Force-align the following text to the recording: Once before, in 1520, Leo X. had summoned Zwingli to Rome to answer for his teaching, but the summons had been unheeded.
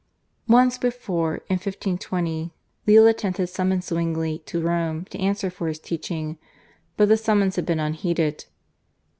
Once 0.47 0.79
before, 0.79 1.35
in 1.47 1.57
1520, 1.57 2.55
Leo 2.87 3.05
X. 3.05 3.21
had 3.21 3.47
summoned 3.49 3.83
Zwingli 3.83 4.39
to 4.47 4.59
Rome 4.59 5.05
to 5.11 5.19
answer 5.19 5.51
for 5.51 5.67
his 5.67 5.77
teaching, 5.77 6.39
but 6.97 7.07
the 7.07 7.17
summons 7.17 7.55
had 7.55 7.67
been 7.67 7.79
unheeded. 7.79 8.45